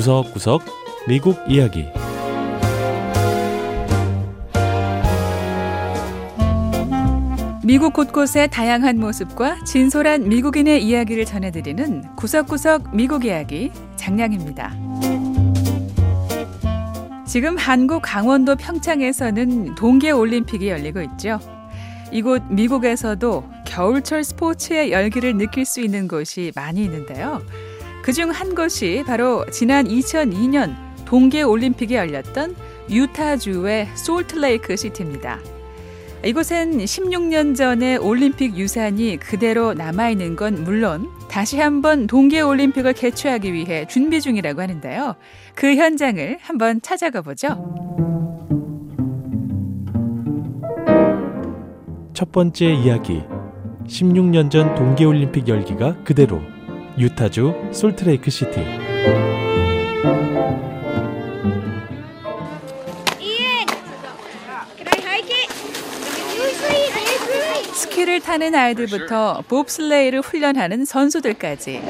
[0.00, 0.62] 구석구석
[1.06, 1.84] 미국 이야기
[7.62, 14.74] 미국 곳곳의 다양한 모습과 진솔한 미국인의 이야기를 전해드리는 구석구석 미국 이야기 장량입니다.
[17.26, 21.38] 지금 한국 강원도 평창에서는 동계 올림픽이 열리고 있죠.
[22.10, 27.42] 이곳 미국에서도 겨울철 스포츠의 열기를 느낄 수 있는 곳이 많이 있는데요.
[28.10, 30.74] 그중 한 곳이 바로 지난 2002년
[31.04, 32.56] 동계 올림픽이 열렸던
[32.90, 35.38] 유타주의 솔트레이크 시티입니다.
[36.24, 44.20] 이곳엔 16년 전에 올림픽 유산이 그대로 남아있는 건 물론 다시 한번 동계올림픽을 개최하기 위해 준비
[44.20, 45.14] 중이라고 하는데요.
[45.54, 47.48] 그 현장을 한번 찾아가 보죠.
[52.12, 53.22] 첫 번째 이야기
[53.86, 56.40] 16년 전 동계올림픽 열기가 그대로
[56.98, 58.60] 유타주 솔트레이크 시티.
[67.72, 71.82] 스키를 타는 아이들부터 봅슬레이를 훈련하는 선수들까지.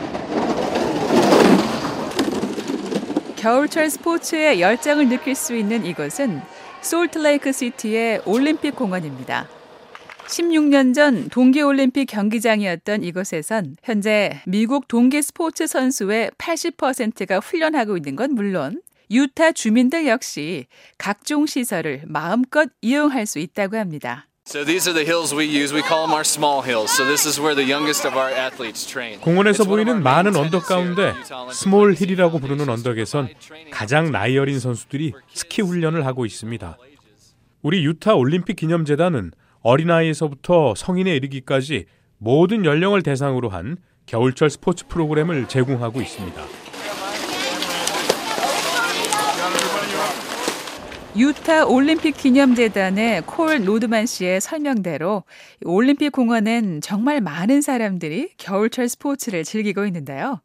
[3.36, 6.42] 겨울철 스포츠의 열정을 느낄 수 있는 이곳은
[6.82, 9.48] 솔트레이크 시티의 올림픽 공원입니다.
[10.30, 18.80] 16년 전 동계올림픽 경기장이었던 이곳에선 현재 미국 동계 스포츠 선수의 80%가 훈련하고 있는 건 물론
[19.10, 20.66] 유타 주민들 역시
[20.98, 24.28] 각종 시설을 마음껏 이용할 수 있다고 합니다.
[24.46, 25.74] So these are the hills we use.
[25.74, 26.94] We call them our small hills.
[26.94, 29.20] So this is where the youngest of our athletes train.
[29.20, 31.12] 공원에서 보이는 많은 언덕 가운데
[31.52, 33.28] small hill이라고 부르는 언덕에선
[33.72, 36.78] 가장 나이 어린 선수들이 스키 훈련을 하고 있습니다.
[37.62, 41.86] 우리 유타 올림픽 기념재단은 어린아이에서부터 성인에 이르기까지
[42.18, 46.42] 모든 연령을 대상으로 한 겨울철 스포츠 프로그램을 제공하고 있습니다.
[51.16, 55.24] 유타 올림픽 기념재단의 콜 노드만 씨의 설명대로
[55.64, 60.40] 올림픽 공원엔 정말 많은 사람들이 겨울철 스포츠를 즐기고 있는데요.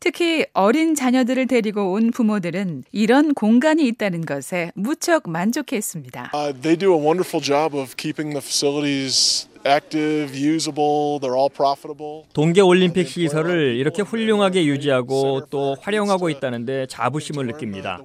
[0.00, 6.32] 특히 어린 자녀들을 데리고 온 부모들은 이런 공간이 있다는 것에 무척 만족했습니다.
[6.34, 11.18] Uh, they do a wonderful job of keeping the facilities active, usable.
[11.20, 12.24] They're all profitable.
[12.32, 18.00] 동계 올림픽 시설을 이렇게 훌륭하게 유지하고 또 활용하고 있다는데 자부심을 느낍니다.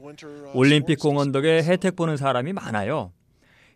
[0.54, 3.12] 올림픽 공원 덕에 혜택 보는 사람이 많아요.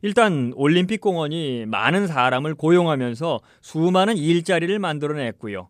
[0.01, 5.69] 일단 올림픽 공원이 많은 사람을 고용하면서 수많은 일자리를 만들어냈고요.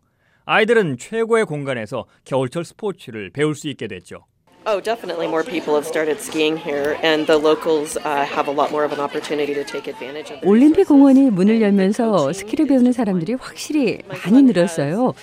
[0.56, 4.24] 아이들은 최고의 공간에서 겨울철 스포츠를 배울 수 있게 됐죠.
[4.64, 8.70] Oh, definitely more people have started skiing here, and the locals uh, have a lot
[8.70, 10.46] more of an opportunity to take advantage of.
[10.46, 15.14] 올림픽 공원이 문을 열면서 스키를 배우는 사람들이 확실히 많이 늘었어요.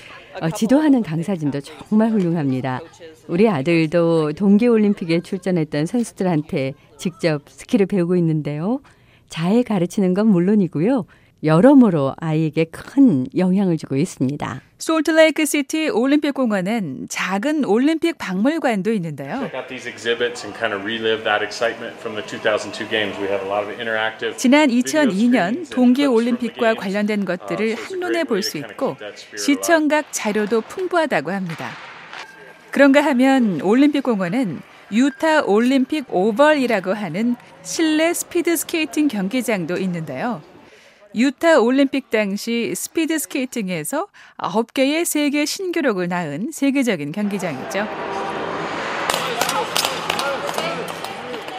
[0.41, 2.81] 어, 지도하는 강사진도 정말 훌륭합니다.
[3.27, 8.81] 우리 아들도 동계올림픽에 출전했던 선수들한테 직접 스키를 배우고 있는데요.
[9.29, 11.05] 잘 가르치는 건 물론이고요.
[11.43, 14.61] 여러모로 아이에게 큰 영향을 주고 있습니다.
[14.77, 19.49] 솔트레이크 시티 올림픽 공원엔 작은 올림픽 박물관도 있는데요.
[24.37, 28.95] 지난 2002년 동계 올림픽과 관련된 것들을 한눈에 볼 수 있고
[29.37, 31.69] 시청각 자료도 풍부하다고 합니다.
[32.71, 34.61] 그런가 하면 올림픽 공원은
[34.91, 40.41] 유타 올림픽 오벌이라고 하는 실내 스피드 스케이팅 경기장도 있는데요.
[41.15, 44.07] 유타 올림픽 당시 스피드 스케이팅에서
[44.37, 47.87] 9개의 세계 신기록을 낳은 세계적인 경기장이죠.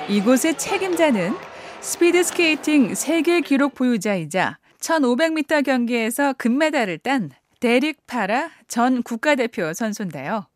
[0.09, 1.35] 이곳의 책임자는
[1.81, 10.47] 스피드 스케이팅 세계 기록 보유자이자 1500m 경기에서 금메달을 딴 데릭 파라 전 국가대표 선수인데요.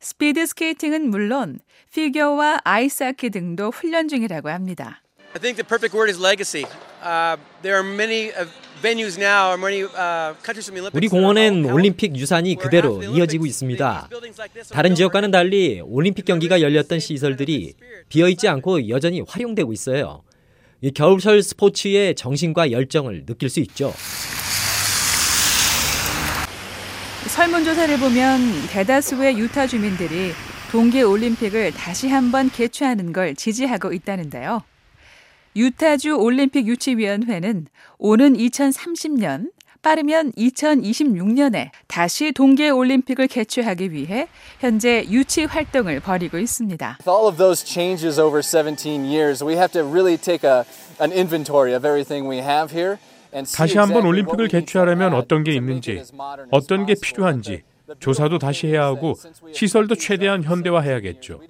[0.00, 1.58] 스피드 스케이팅은 물론
[1.92, 5.02] 피겨와 아이스하키 등도 훈련 중이라고 합니다.
[5.32, 6.66] I think the perfect word is legacy.
[7.00, 8.46] Uh, there are many uh,
[8.82, 10.96] venues now, many uh, countries from the Olympics.
[10.96, 14.08] 우리 공원엔 올림픽 유산이 그대로 이어지고 있습니다.
[14.72, 17.74] 다른 지역과는 달리 올림픽 경기가 열렸던 시설들이
[18.08, 20.24] 비어 있지 않고 여전히 활용되고 있어요.
[20.80, 23.94] 이 겨울철 스포츠의 정신과 열정을 느낄 수 있죠.
[27.28, 30.32] 설문조사를 보면 대다수의 유타 주민들이
[30.72, 34.62] 동계 올림픽을 다시 한번 개최하는 걸 지지하고 있다는데요.
[35.56, 37.66] 유타주 올림픽 유치위원회는
[37.98, 39.50] 오는 2030년
[39.82, 44.28] 빠르면 2026년에 다시 동계 올림픽을 개최하기 위해
[44.60, 46.98] 현재 유치 활동을 벌이고 있습니다.
[47.00, 50.64] With all of those changes over 17 years, we have to really take a,
[51.00, 52.98] an inventory of everything we have here.
[53.56, 56.02] 다시 한번 올림픽을 개최하려면 어떤 게 있는지,
[56.50, 57.62] 어떤 게 필요한지,
[58.00, 59.14] 조사도 다시 해야 하고
[59.52, 61.40] 시설도 최대한 현대화해야겠죠.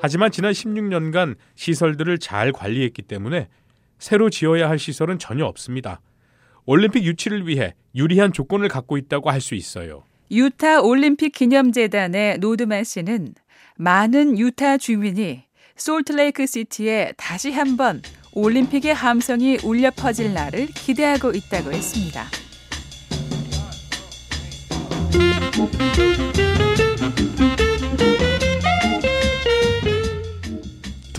[0.00, 3.48] 하지만 지난 16년간 시설들을 잘 관리했기 때문에
[3.98, 6.00] 새로 지어야 할 시설은 전혀 없습니다.
[6.64, 10.04] 올림픽 유치를 위해 유리한 조건을 갖고 있다고 할 수 있어요.
[10.30, 13.34] 유타 올림픽 기념재단의 노드만 씨는
[13.76, 15.42] 많은 유타 주민이
[15.76, 18.02] 솔트레이크 시티에 다시 한번
[18.32, 22.26] 올림픽의 함성이 울려 퍼질 날을 기대하고 있다고 했습니다.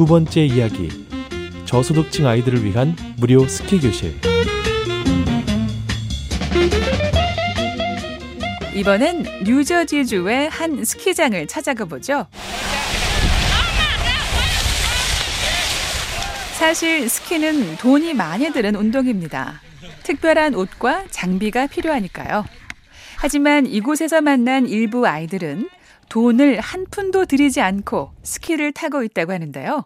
[0.02, 0.90] 두 번째 이야기
[1.66, 4.16] 저소득층 아이들을 위한 무료 스키 교실
[8.74, 12.26] 이번엔 뉴저지주의 한 스키장을 찾아가 보죠.
[16.54, 19.62] 사실 스키는 돈이 많이 드는 운동입니다.
[20.02, 22.44] 특별한 옷과 장비가 필요하니까요.
[23.18, 25.70] 하지만 이곳에서 만난 일부 아이들은
[26.12, 29.86] 돈을 한 푼도 들이지 않고 스키를 타고 있다고 하는데요.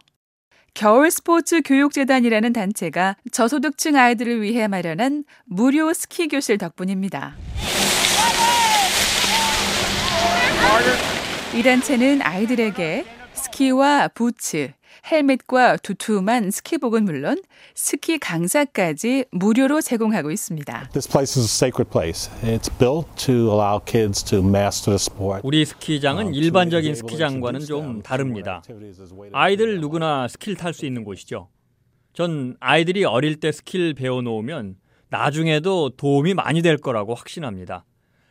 [0.74, 7.36] 겨울 스포츠 교육재단이라는 단체가 저소득층 아이들을 위해 마련한 무료 스키 교실 덕분입니다.
[11.54, 14.72] 이 단체는 아이들에게 스키와 부츠,
[15.10, 17.40] 헬멧과 두툼한 스키복은 물론
[17.74, 20.88] 스키 강사까지 무료로 제공하고 있습니다.
[20.92, 22.28] This place is a sacred place.
[22.42, 25.42] It's built to allow kids to master the sport.
[25.44, 28.62] 우리 스키장은 일반적인 스키장과는 좀 다릅니다.
[29.32, 31.48] 아이들 누구나 스키를 탈 수 있는 곳이죠.
[32.12, 34.76] 전 아이들이 어릴 때 스키를 배워 놓으면
[35.08, 37.84] 나중에도 도움이 많이 될 거라고 확신합니다.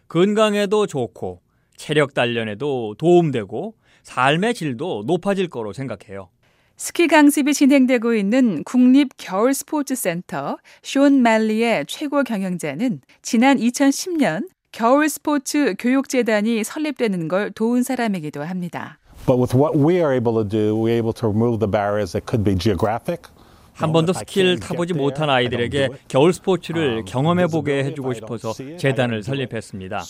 [0.07, 1.41] 건강에도 좋고
[1.77, 6.29] 체력 단련에도 도움되고 삶의 질도 높아질 거로 생각해요.
[6.77, 15.07] 스키 강습이 진행되고 있는 국립 겨울 스포츠 센터 쇼 말리의 최고 경영자는 지난 2010년 겨울
[15.07, 18.99] 스포츠 교육재단이 설립되는 걸 도운 사람이기도 합니다.
[19.25, 22.25] But with what we are able to do, we're able to remove the barriers that
[22.29, 23.31] could be geographic.
[23.71, 30.03] 한 번도 스키를 타보지 못한 아이들에게 겨울 스포츠를 경험해보게 해주고 싶어서 재단을 설립했습니다.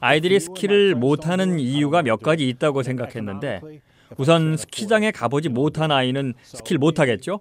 [0.00, 3.60] 아이들이 스키를 못하는 이유가 몇 가지 있다고 생각했는데
[4.16, 7.40] 우선 스키장에 가보지 못한 아이는 스키를 못하겠죠?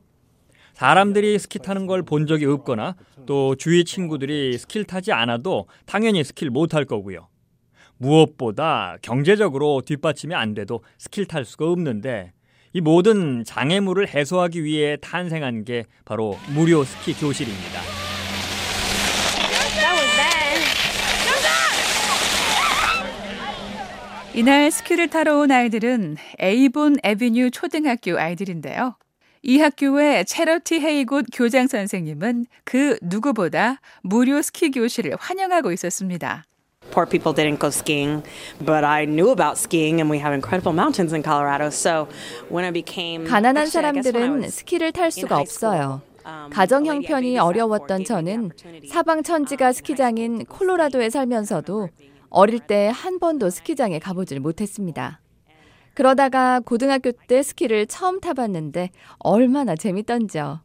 [0.74, 2.96] 사람들이 스키 타는 걸 본 적이 없거나
[3.26, 7.28] 또 주위 친구들이 스키를 타지 않아도 당연히 스키를 못할 거고요.
[7.98, 12.34] 무엇보다 경제적으로 뒷받침이 안 돼도 스키를 탈 수가 없는데
[12.74, 18.05] 이 모든 장애물을 해소하기 위해 탄생한 게 바로 무료 스키 교실입니다.
[24.36, 28.98] 이날 스키를 타러 온 아이들은 에이본 에비뉴 초등학교 아이들인데요.
[29.44, 36.44] 이 학교의 체러티 헤이곳 교장 선생님은 그 누구보다 무료 스키 교실을 환영하고 있었습니다.
[36.92, 38.24] Poor people didn't go skiing,
[38.60, 41.68] but I knew about skiing and we have incredible mountains in Colorado.
[41.68, 42.10] So
[42.52, 46.02] when I became 가난한 사람들은 스키를 탈 수가 없어요.
[46.52, 48.52] 가정 형편이 어려웠던 저는
[48.92, 51.88] 사방 천지가 스키장인 콜로라도에 살면서도
[52.36, 55.22] 어릴 때 한 번도 스키장에 가보질 못했습니다.
[55.94, 58.90] 그러다가 고등학교 때 스키를 처음 타봤는데
[59.20, 60.60] 얼마나 재밌던지요.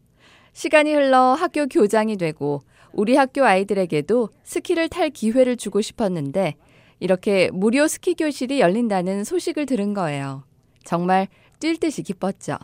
[0.52, 2.60] 시간이 흘러 학교 교장이 되고
[2.92, 6.56] 우리 학교 아이들에게도 스키를 탈 기회를 주고 싶었는데
[6.98, 10.42] 이렇게 무료 스키 교실이 열린다는 소식을 들은 거예요.
[10.82, 11.28] 정말
[11.60, 12.58] 뛸 듯이 기뻤죠.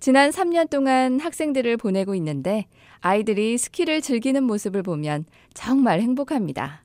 [0.00, 2.66] 지난 3년 동안 학생들을 보내고 있는데
[3.00, 6.83] 아이들이 스키를 즐기는 모습을 보면 정말 행복합니다.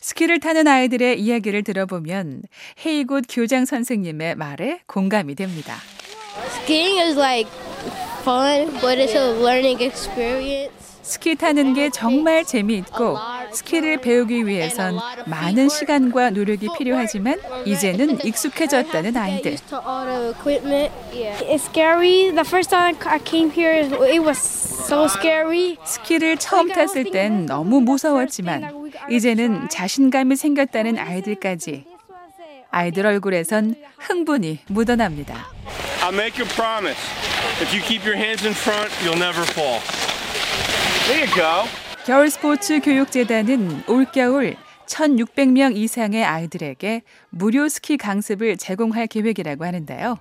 [0.00, 2.42] 스키를 타는 아이들의 이야기를 들어보면
[2.84, 5.76] 헤이곳 교장 선생님의 말에 공감이 됩니다.
[6.62, 7.50] Skiing is like
[8.22, 10.70] fun, but it's a learning experience.
[11.02, 13.18] 스키 타는 게 정말 재미있고
[13.52, 19.56] 스키를 배우기 위해선 많은 시간과 노력이 필요하지만 이제는 익숙해졌다는 아이들.
[19.56, 19.64] It's
[21.64, 22.30] scary.
[22.30, 25.76] The first time I came here, it was so scary.
[25.84, 31.86] 스키를 처음 tas을 땐 너무 무서웠지만 이제는 자신감이 생겼다는 아이들까지
[32.70, 35.46] 아이들 얼굴에선 흥분이 묻어납니다.
[36.00, 36.98] I'll make you a promise.
[37.60, 39.80] If you keep your hands in front, you'll never fall.
[41.06, 41.68] There you go.
[42.04, 50.18] 겨울 스포츠 교육재단은 올겨울 1,600명 이상의 아이들에게 무료 스키 강습을 제공할 계획이라고 하는데요.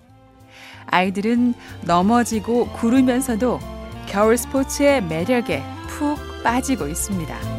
[0.87, 1.53] 아이들은
[1.85, 3.59] 넘어지고 구르면서도
[4.07, 7.58] 겨울 스포츠의 매력에 푹 빠지고 있습니다.